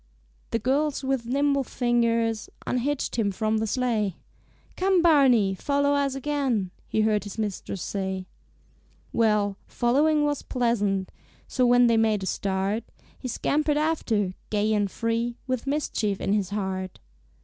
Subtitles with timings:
[0.49, 4.15] The girls with nimble fingers Unhitched him from the sleigh;
[4.75, 5.53] "Come, Barney!
[5.53, 8.25] Follow us again," He heard his mistress say.
[9.13, 11.11] Well, following was pleasant,
[11.47, 12.83] So, when they made a start,
[13.19, 16.99] He scampered after, gay and free, With mischief in his heart.